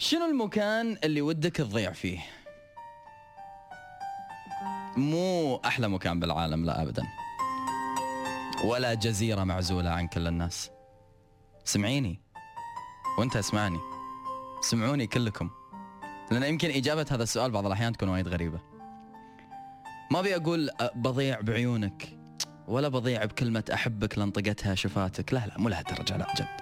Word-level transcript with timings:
شنو 0.00 0.24
المكان 0.24 0.98
اللي 1.04 1.22
ودك 1.22 1.56
تضيع 1.56 1.92
فيه؟ 1.92 2.18
مو 4.96 5.56
أحلى 5.56 5.88
مكان 5.88 6.20
بالعالم 6.20 6.64
لا 6.64 6.82
ابدا. 6.82 7.02
ولا 8.64 8.94
جزيرة 8.94 9.44
معزولة 9.44 9.90
عن 9.90 10.08
كل 10.08 10.26
الناس. 10.26 10.70
سمعيني 11.64 12.20
وأنت 13.18 13.36
اسمعني. 13.36 13.78
سمعوني 14.60 15.06
كلكم. 15.06 15.50
لأن 16.30 16.42
يمكن 16.42 16.70
إجابة 16.70 17.06
هذا 17.10 17.22
السؤال 17.22 17.50
بعض 17.50 17.66
الأحيان 17.66 17.92
تكون 17.92 18.08
وايد 18.08 18.28
غريبة. 18.28 18.60
ما 20.10 20.20
أبي 20.20 20.36
أقول 20.36 20.70
بضيع 20.94 21.40
بعيونك 21.40 22.18
ولا 22.68 22.88
بضيع 22.88 23.24
بكلمة 23.24 23.64
أحبك 23.74 24.18
لأنطقتها 24.18 24.74
شفاتك، 24.74 25.32
لا 25.32 25.46
لا 25.46 25.58
مو 25.58 25.68
لهالدرجة 25.68 26.16
لا 26.16 26.34
جد. 26.36 26.60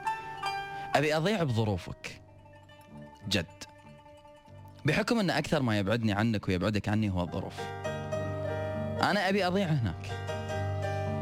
أبي 0.94 1.16
أضيع 1.16 1.42
بظروفك. 1.42 2.25
جد. 3.28 3.46
بحكم 4.84 5.18
إن 5.18 5.30
أكثر 5.30 5.62
ما 5.62 5.78
يبعدني 5.78 6.12
عنك 6.12 6.48
ويبعدك 6.48 6.88
عني 6.88 7.10
هو 7.10 7.22
الظروف. 7.22 7.54
أنا 9.02 9.28
أبي 9.28 9.46
أضيع 9.46 9.66
هناك. 9.66 10.26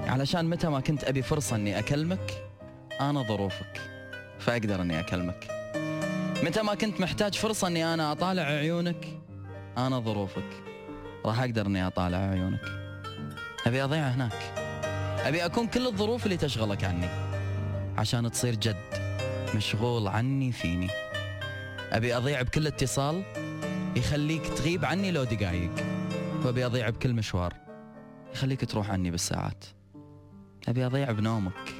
علشان 0.08 0.44
متى 0.44 0.68
ما 0.68 0.80
كنت 0.80 1.04
أبي 1.04 1.22
فرصة 1.22 1.56
إني 1.56 1.78
أكلمك 1.78 2.44
أنا 3.00 3.22
ظروفك. 3.22 3.80
فأقدر 4.38 4.82
إني 4.82 5.00
أكلمك. 5.00 5.48
متى 6.42 6.62
ما 6.62 6.74
كنت 6.74 7.00
محتاج 7.00 7.34
فرصة 7.34 7.68
إني 7.68 7.94
أنا 7.94 8.12
أطالع 8.12 8.42
عيونك 8.42 9.06
أنا 9.78 10.00
ظروفك. 10.00 10.50
راح 11.26 11.40
أقدر 11.40 11.66
إني 11.66 11.86
أطالع 11.86 12.18
عيونك. 12.18 12.64
أبي 13.66 13.84
أضيع 13.84 14.08
هناك. 14.08 14.52
أبي 15.24 15.44
أكون 15.44 15.66
كل 15.66 15.86
الظروف 15.86 16.24
اللي 16.24 16.36
تشغلك 16.36 16.84
عني. 16.84 17.08
عشان 17.98 18.30
تصير 18.30 18.54
جد 18.54 18.76
مشغول 19.54 20.08
عني 20.08 20.52
فيني. 20.52 21.03
أبي 21.94 22.16
أضيع 22.16 22.42
بكل 22.42 22.66
اتصال 22.66 23.22
يخليك 23.96 24.46
تغيب 24.46 24.84
عني 24.84 25.10
لو 25.10 25.24
دقايق 25.24 25.70
وأبي 26.44 26.66
أضيع 26.66 26.90
بكل 26.90 27.12
مشوار 27.14 27.54
يخليك 28.34 28.64
تروح 28.64 28.90
عني 28.90 29.10
بالساعات. 29.10 29.64
أبي 30.68 30.86
أضيع 30.86 31.12
بنومك 31.12 31.74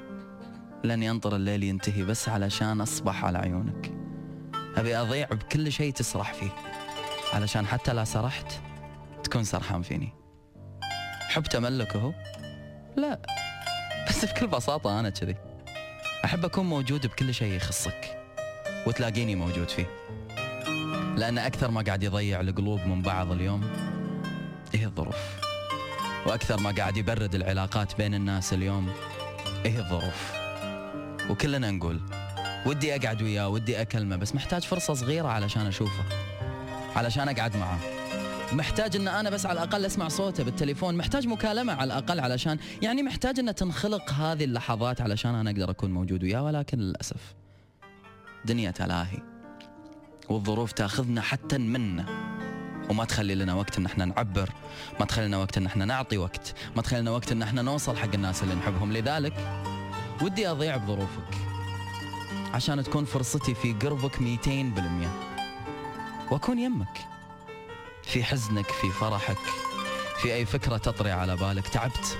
لاني 0.85 1.11
انطر 1.11 1.37
الليل 1.37 1.63
ينتهي 1.63 2.05
بس 2.05 2.29
علشان 2.29 2.81
أصبح 2.81 3.25
على 3.25 3.39
عيونك. 3.39 3.93
أبي 4.77 4.97
أضيع 4.97 5.29
بكل 5.29 5.73
شيء 5.73 5.93
تسرح 5.93 6.33
فيه 6.33 6.51
علشان 7.33 7.67
حتى 7.67 7.95
لا 7.95 8.05
سرحت 8.05 8.53
تكون 9.25 9.45
سرحان 9.45 9.83
فيني. 9.83 10.13
حب 11.21 11.43
تملك 11.43 11.97
هو؟ 11.97 12.13
لا 12.97 13.21
بس 14.09 14.25
بكل 14.25 14.47
بساطة 14.47 15.01
أنا 15.01 15.11
كذي. 15.11 15.37
أحب 16.25 16.45
أكون 16.45 16.67
موجود 16.67 17.07
بكل 17.07 17.35
شيء 17.35 17.53
يخصك. 17.53 18.24
وتلاقيني 18.87 19.35
موجود 19.35 19.69
فيه. 19.69 19.87
لأن 21.17 21.39
أكثر 21.39 21.71
ما 21.71 21.83
قاعد 21.83 22.03
يضيع 22.03 22.41
القلوب 22.41 22.81
من 22.81 23.03
بعض 23.03 23.33
اليوم 23.33 23.65
إيه 24.75 24.87
الظروف. 24.87 25.17
وأكثر 26.27 26.61
ما 26.61 26.71
قاعد 26.71 26.97
يبرد 26.97 27.35
العلاقات 27.35 27.97
بين 27.97 28.15
الناس 28.15 28.53
اليوم 28.53 28.91
إيه 29.65 29.79
الظروف. 29.79 30.33
وكلنا 31.31 31.71
نقول 31.71 32.01
ودي 32.67 32.97
أقعد 32.97 33.23
وياه 33.23 33.49
ودي 33.49 33.81
أكلمه 33.81 34.17
بس 34.17 34.35
محتاج 34.35 34.63
فرصة 34.63 34.95
صغيرة 34.95 35.29
علشان 35.29 35.67
أشوفه 35.67 36.05
علشان 36.97 37.29
أقعد 37.29 37.57
معاه 37.57 37.79
محتاج 38.53 38.97
إن 38.97 39.09
أنا 39.09 39.31
بس 39.31 39.47
على 39.47 39.63
الأقل 39.63 39.85
أسمع 39.85 40.09
صوته 40.09 40.45
بالتليفون 40.45 40.95
محتاج 40.95 41.27
مكالمة 41.27 41.73
على 41.73 41.85
الأقل 41.85 42.21
علشان 42.21 42.59
يعني 42.83 43.03
محتاج 43.03 43.39
إن 43.39 43.55
تنخلق 43.55 44.11
هذه 44.13 44.45
اللحظات 44.45 45.01
علشان 45.01 45.35
أنا 45.35 45.51
أقدر 45.51 45.71
أكون 45.71 45.91
موجود 45.91 46.23
وياه 46.23 46.43
ولكن 46.43 46.79
للأسف 46.79 47.35
دنيا 48.45 48.71
تلاهي 48.71 49.19
والظروف 50.29 50.73
تاخذنا 50.73 51.21
حتى 51.21 51.59
منا 51.59 52.07
وما 52.91 53.05
تخلي 53.05 53.35
لنا 53.35 53.55
وقت 53.55 53.79
إن 53.79 53.87
إحنا 53.87 54.05
نعبر 54.05 54.51
ما 55.01 55.07
تخلي 55.07 55.27
لنا 55.27 55.37
وقت 55.37 55.59
إن 55.59 55.67
إحنا 55.67 55.85
نعطي 55.85 56.19
وقت 56.19 56.55
ما 56.77 56.83
تخلي 56.83 57.01
لنا 57.01 57.11
وقت 57.11 57.33
إن 57.33 57.43
إحنا 57.43 57.63
نوصل 57.63 57.97
حق 57.97 58.15
الناس 58.15 58.43
اللي 58.43 58.55
نحبهم. 58.55 58.93
لذلك 58.93 59.63
ودي 60.23 60.51
أضيع 60.51 60.77
بظروفك 60.77 61.35
عشان 62.55 62.85
تكون 62.85 63.05
فرصتي 63.05 63.55
في 63.55 63.73
قربك 63.73 64.17
200% 64.17 64.21
وأكون 66.33 66.59
يمك 66.59 66.99
في 68.03 68.25
حزنك 68.25 68.67
في 68.67 68.91
فرحك. 68.91 69.37
في 70.25 70.35
أي 70.35 70.45
فكرة 70.45 70.77
تطري 70.77 71.11
على 71.11 71.37
بالك؟ 71.37 71.69
تعبت. 71.69 72.19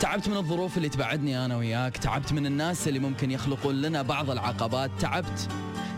تعبت 0.00 0.28
من 0.28 0.36
الظروف 0.36 0.76
اللي 0.76 0.88
تبعدني 0.88 1.44
أنا 1.44 1.56
وياك. 1.56 1.96
تعبت 1.96 2.32
من 2.32 2.46
الناس 2.46 2.88
اللي 2.88 2.98
ممكن 2.98 3.30
يخلقون 3.30 3.74
لنا 3.74 4.02
بعض 4.02 4.30
العقبات. 4.30 4.90
تعبت. 5.00 5.48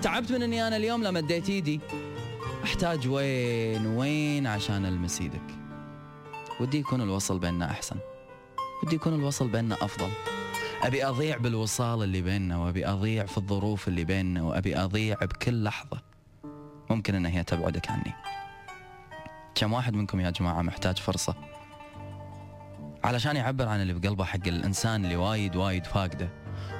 تعبت 0.03 0.33
من 0.33 0.43
إني 0.43 0.67
أنا 0.67 0.77
اليوم 0.77 1.03
لما 1.03 1.21
مديت 1.21 1.49
إيدي 1.49 1.81
أحتاج 2.65 3.09
وين؟ 3.09 3.87
وين 3.87 4.47
عشان 4.47 4.87
ألمس 4.87 5.21
إيدك؟ 5.21 5.55
ودي 6.61 6.79
يكون 6.79 7.01
الوصل 7.01 7.39
بيننا 7.39 7.71
أحسن. 7.71 7.97
ودي 8.83 8.97
يكون 8.97 9.15
الوصل 9.15 9.49
بيننا 9.49 9.75
أفضل. 9.75 10.11
أبي 10.83 11.05
أضيع 11.05 11.37
بالوصال 11.37 12.03
اللي 12.03 12.23
بيننا 12.23 12.57
وأبي 12.57 12.87
أضيع 12.87 13.27
في 13.27 13.39
الظروف 13.39 13.89
اللي 13.89 14.05
بيننا 14.05 14.43
وأبي 14.43 14.77
أضيع 14.77 15.17
بكل 15.21 15.65
لحظة 15.65 15.99
ممكن 16.91 17.15
إن 17.15 17.27
هي 17.27 17.45
تبعدك 17.45 17.91
عني. 17.91 18.32
كم 19.55 19.73
واحد 19.73 19.95
منكم 19.95 20.21
يا 20.21 20.31
جماعة 20.31 20.63
محتاج 20.63 20.99
فرصة 20.99 21.35
علشان 23.05 23.37
يعبر 23.37 23.69
عن 23.69 23.83
اللي 23.83 23.93
بقلبه 23.93 24.25
حق 24.25 24.47
الإنسان 24.47 25.05
اللي 25.05 25.17
وايد 25.17 25.57
وايد 25.57 25.87
فاقده 25.87 26.29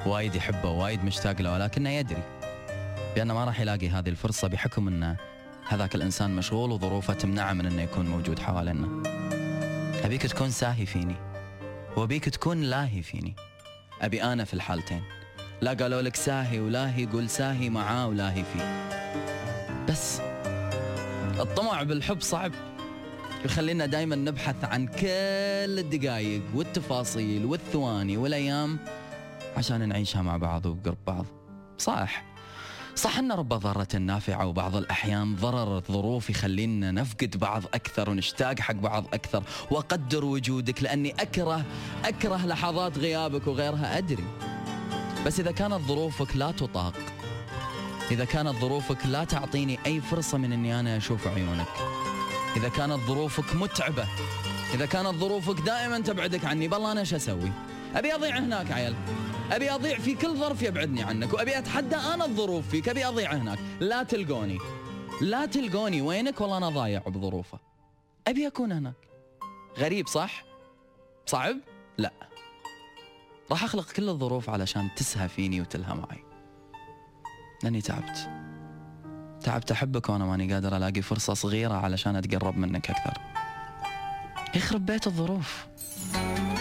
وايد 0.07 0.35
يحبه 0.35 0.71
وايد 0.71 1.05
مشتاق 1.05 1.41
له 1.41 1.53
ولكنه 1.53 1.91
يدري 1.91 2.23
بأنه 3.17 3.35
ما 3.35 3.45
راح 3.45 3.61
يلاقي 3.61 3.89
هذه 3.89 4.09
الفرصة 4.09 4.49
بحكم 4.49 4.89
إنه 4.89 5.17
هذاك 5.69 5.95
الإنسان 5.95 6.37
مشغول 6.37 6.71
وظروفه 6.71 7.15
تمنعه 7.15 7.53
من 7.53 7.67
إنه 7.67 7.83
يكون 7.83 8.07
موجود 8.07 8.39
حوالينا. 8.39 9.03
أبيك 10.05 10.23
تكون 10.23 10.51
ساهي 10.51 10.87
فيني 10.87 11.15
وأبيك 11.97 12.29
تكون 12.29 12.61
لاهي 12.61 13.03
فيني. 13.03 13.37
أبي 14.03 14.23
أنا 14.23 14.45
في 14.45 14.55
الحالتين. 14.55 15.03
لا 15.61 15.73
قالوا 15.73 16.03
لك 16.03 16.17
ساهي 16.17 16.61
ولاهي 16.61 17.07
قول 17.07 17.31
ساهي 17.31 17.71
معاه 17.71 18.07
ولاهي 18.07 18.45
فيه. 18.45 18.89
بس 19.89 20.21
الطمع 21.43 21.83
بالحب 21.83 22.21
صعب. 22.21 22.53
يخلينا 23.45 23.87
دائما 23.87 24.17
نبحث 24.17 24.65
عن 24.65 24.87
كل 24.87 25.79
الدقائق 25.79 26.43
والتفاصيل 26.55 27.45
والثواني 27.45 28.17
والأيام 28.17 28.79
عشان 29.57 29.89
نعيشها 29.89 30.23
مع 30.23 30.37
بعض 30.37 30.67
وبقرب 30.67 30.99
بعض. 31.07 31.27
صح. 31.79 32.25
صح 32.95 33.19
إن 33.19 33.33
رب 33.33 33.49
ضارة 33.49 33.97
نافعة 33.97 34.47
وبعض 34.47 34.77
الأحيان 34.77 35.37
ضرر 35.37 35.77
الظروف 35.77 36.31
يخلينا 36.31 36.91
نفقد 36.91 37.37
بعض 37.37 37.63
أكثر 37.75 38.11
ونشتاق 38.11 38.61
حق 38.61 38.75
بعض 38.75 39.05
أكثر. 39.15 39.43
وأقدر 39.71 40.25
وجودك 40.25 40.83
لأني 40.83 41.11
أكره 41.11 41.65
أكره 42.05 42.47
لحظات 42.47 42.99
غيابك 42.99 43.47
وغيرها. 43.47 43.99
أدري. 43.99 44.25
بس 45.27 45.41
إذا 45.41 45.53
كانت 45.53 45.81
ظروفك 45.89 46.37
لا 46.37 46.51
تطاق 46.51 46.95
إذا 48.11 48.25
كانت 48.25 48.57
ظروفك 48.57 49.07
لا 49.07 49.25
تعطيني 49.25 49.79
أي 49.87 50.01
فرصة 50.01 50.39
من 50.39 50.53
أني 50.53 50.81
أنا 50.81 50.97
أشوف 50.97 51.27
عيونك. 51.27 51.67
إذا 52.57 52.69
كانت 52.69 53.01
ظروفك 53.07 53.57
متعبة 53.57 54.07
إذا 54.75 54.87
كانت 54.87 55.15
ظروفك 55.15 55.61
دائما 55.61 55.99
تبعدك 56.01 56.45
عني 56.45 56.69
بالله 56.69 56.93
أنا 56.93 57.01
إيش 57.01 57.15
أسوي؟ 57.15 57.53
أبي 57.95 58.15
أضيع 58.15 58.39
هناك 58.39 58.73
عيل 58.73 58.95
أبي 59.53 59.71
أضيع 59.71 59.99
في 59.99 60.15
كل 60.15 60.37
ظرف 60.37 60.63
يبعدني 60.63 61.03
عنك 61.03 61.33
وأبي 61.35 61.59
أتحدى 61.59 61.97
أنا 61.97 62.25
الظروف 62.25 62.69
فيك. 62.69 62.89
أبي 62.89 63.07
أضيع 63.07 63.33
هناك. 63.33 63.59
لا 63.81 64.03
تلقوني. 64.03 64.59
لا 65.21 65.47
تلقوني 65.47 66.03
وينك؟ 66.03 66.41
والله 66.41 66.57
أنا 66.57 66.69
ضايع 66.69 67.01
بظروفه. 67.07 67.59
أبي 68.29 68.47
أكون 68.47 68.73
هناك. 68.73 68.95
غريب 69.79 70.09
صح؟ 70.09 70.45
صعب؟ 71.27 71.57
لا. 71.99 72.13
راح 73.51 73.65
أخلق 73.65 73.93
كل 73.93 74.09
الظروف 74.09 74.51
علشان 74.51 74.89
تسهى 74.97 75.29
فيني 75.29 75.61
وتلهى 75.61 75.95
معي. 75.95 76.32
لاني 77.65 77.81
تعبت. 77.81 78.29
تعبت 79.43 79.71
احبك 79.71 80.09
وأنا 80.09 80.25
ماني 80.25 80.53
قادر 80.53 80.77
الاقي 80.77 81.03
فرصة 81.03 81.35
صغيرة 81.35 81.75
علشان 81.75 82.17
اتقرب 82.17 82.57
منك 82.57 82.91
أكثر. 82.91 83.19
يخرب 84.55 84.87
بيت 84.87 85.07
الظروف. 85.07 85.67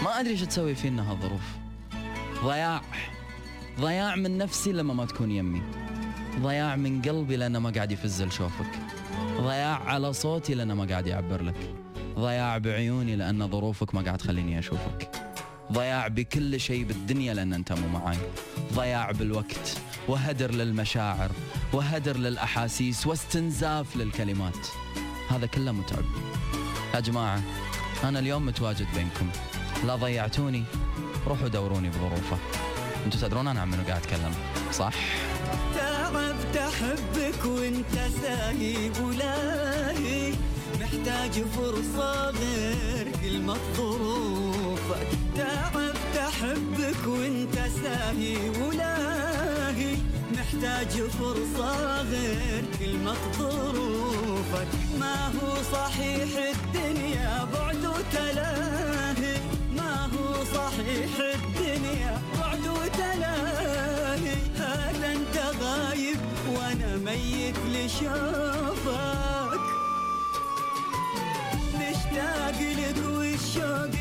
ما 0.04 0.20
ادري 0.20 0.32
إيش 0.32 0.42
تسوي 0.42 0.76
فينا 0.76 1.12
هالظروف 1.12 1.56
ضياع. 2.44 2.82
ضياع 3.80 4.16
من 4.16 4.38
نفسي 4.38 4.72
لما 4.72 4.94
ما 4.94 5.06
تكون 5.06 5.32
يمي. 5.32 5.62
ضياع 6.40 6.76
من 6.76 7.02
قلبي 7.02 7.36
لأنه 7.36 7.60
ما 7.60 7.70
قاعد 7.70 7.92
يفزل 7.92 8.32
شوفك 8.32 8.80
ضياع 9.38 9.84
على 9.84 10.14
صوتي 10.14 10.54
لأنه 10.54 10.74
ما 10.74 10.86
قاعد 10.86 11.08
يعبر 11.08 11.44
لك. 11.44 11.76
ضياع 12.16 12.58
بعيوني 12.58 13.16
لأن 13.16 13.48
ظروفك 13.48 13.96
ما 13.96 14.02
قاعد 14.02 14.18
تخليني 14.18 14.60
أشوفك. 14.60 15.21
ضياع 15.72 16.08
بكل 16.08 16.60
شيء 16.60 16.84
بالدنيا 16.84 17.34
لأن 17.34 17.54
أنت 17.54 17.74
مو 17.74 17.88
معاي. 17.88 18.18
ضياع 18.74 19.12
بالوقت 19.12 19.78
وهدر 20.08 20.52
للمشاعر 20.52 21.32
وهدر 21.74 22.18
للأحاسيس 22.18 23.08
واستنزاف 23.08 23.96
للكلمات. 23.96 24.68
هذا 25.30 25.46
كله 25.46 25.72
متعب. 25.72 26.06
يا 26.96 27.00
جماعة 27.00 27.42
أنا 28.04 28.20
اليوم 28.20 28.46
متواجد 28.46 28.88
بينكم. 28.96 29.30
لا 29.88 29.96
ضيعتوني 29.96 30.64
روحوا 31.28 31.48
دوروني 31.48 31.90
بظروفه. 31.90 32.38
أنتوا 33.06 33.20
تدرون 33.20 33.48
أنا 33.48 33.62
عن 33.62 33.72
منو 33.72 33.84
قاعد 33.84 34.02
أتكلم 34.02 34.34
صح؟ 34.72 34.94
تعبت 35.76 36.58
احبك 36.58 37.46
وأنت 37.46 38.12
ساهي 38.22 38.92
ولاهي 39.02 40.34
محتاج 40.82 41.32
فرصة 41.32 42.30
غير 42.30 43.12
كلمة 43.22 43.58
ظروفك 43.78 44.12
تعبت 44.12 44.51
احبك 46.92 47.08
وانت 47.08 47.56
ساهي 47.84 48.50
ولاهي 48.50 49.96
محتاج 50.32 51.08
فرصة 51.20 52.02
غير 52.02 52.64
كلمة 52.80 53.16
ظروفك 53.40 54.68
ما 55.00 55.28
هو 55.28 55.56
صحيح 55.74 56.30
الدنيا 56.56 57.48
بعد 57.54 57.86
وتلاهي 57.86 59.38
ما 59.78 60.06
هو 60.06 60.44
صحيح 60.44 61.10
الدنيا 61.36 62.22
بعد 62.40 62.68
وتلاهي 62.68 64.36
هذا 64.58 65.12
أنت 65.12 65.38
غايب 65.64 66.18
وأنا 66.48 66.98
ميت 66.98 67.58
لشوفك؟ 67.74 69.62
مشتاق 71.76 72.60
لك 72.62 73.06
والشوق 73.08 74.01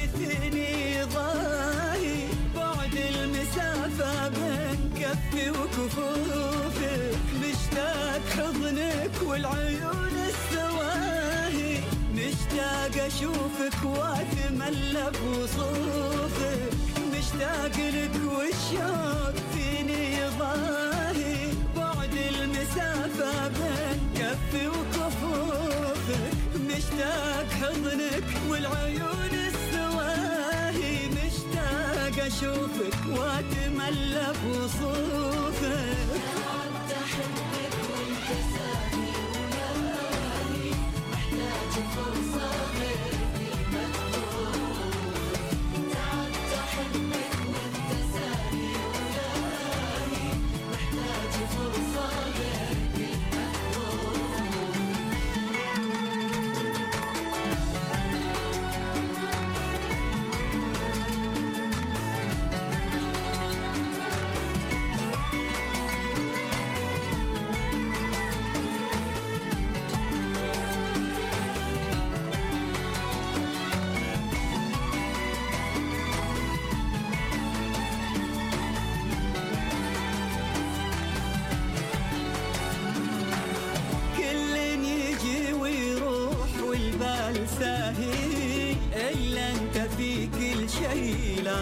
والعيون 9.30 10.14
السواهي 10.28 11.78
مشتاق 12.14 13.04
أشوفك 13.06 13.84
واتملى 13.84 15.12
بوصوفك 15.22 16.70
مشتاق 17.12 17.76
لك 17.76 18.14
والشوق 18.32 19.34
فيني 19.54 20.28
ضاهي 20.38 21.36
بعد 21.76 22.14
المسافة 22.14 23.48
بين 23.48 24.00
كفي 24.18 24.66
وكفوفك 24.68 26.32
مشتاق 26.68 27.46
حضنك 27.60 28.24
والعيون 28.50 29.30
السواهي. 29.48 30.96
مشتاق 31.08 32.24
أشوفك 32.26 32.98
واتملى 33.18 34.32
بوصوفك 34.44 35.99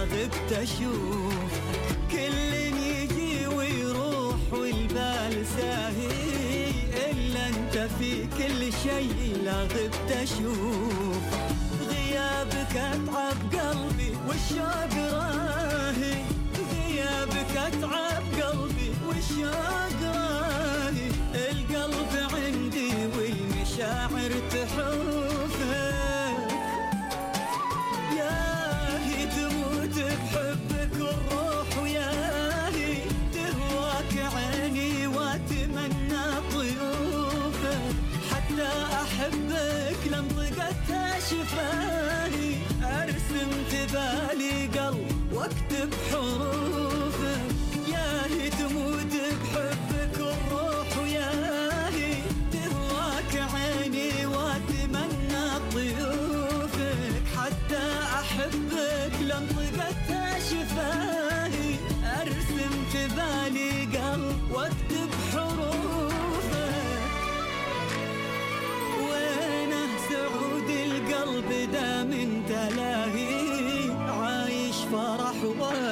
غبت 0.02 0.52
أشوف 0.52 1.34
كل 2.10 2.54
يجي 2.82 3.46
ويروح 3.46 4.36
والبال 4.52 5.46
ساهي. 5.56 6.08
إلا 7.10 7.48
أنت 7.48 7.88
في 7.98 8.26
كل 8.38 8.72
شيء 8.82 9.40
لا 9.44 9.62
غبت 9.62 10.10
أشوف 10.10 11.22
غيابك 11.90 12.76
أتعب 12.76 13.36
قلبي 13.52 14.12
والشوق 14.28 14.94
with 45.78 46.27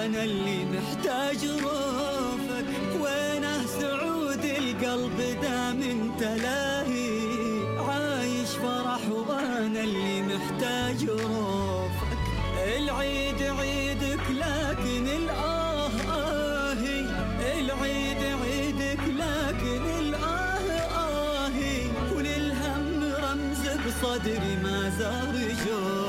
وأنا 0.06 0.24
اللي 0.24 0.64
محتاج 0.64 1.36
روفك. 1.62 2.66
وينه 3.00 3.66
سعود 3.66 4.44
القلب 4.44 5.18
دام 5.42 5.82
أنت 5.82 6.22
لاهي 6.22 7.18
عايش 7.78 8.48
فرح 8.62 9.00
وأنا 9.10 9.80
اللي 9.80 10.22
محتاج 10.22 11.10
روفك. 11.10 12.18
العيد 12.78 13.42
عيدك 13.42 14.20
لكن 14.30 15.06
الآه 15.08 15.90
آهي 16.10 17.00
العيد 17.60 18.22
عيدك 18.42 19.00
لكن 19.18 19.82
الآه 19.98 20.70
آهي 20.98 21.82
وللهم 22.16 23.02
رمز 23.04 23.68
بصدري 23.86 24.56
ما 24.62 24.90
زار 24.98 25.34
جوفك 25.34 26.05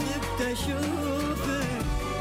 غبت 0.00 0.40
أشوفك 0.40 1.68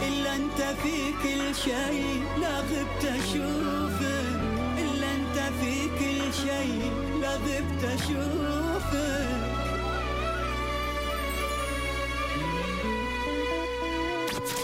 إلا 0.07 0.35
أنت 0.35 0.61
في 0.83 1.11
كل 1.23 1.55
شيء 1.55 2.23
لا 2.41 2.59
غبت 2.59 3.03
أشوفك. 3.05 4.37
إلا 4.77 5.07
أنت 5.15 5.37
في 5.61 5.87
كل 5.99 6.33
شيء 6.33 6.91
لا 7.21 7.35
غبت 7.35 7.83
أشوفك. 7.83 9.46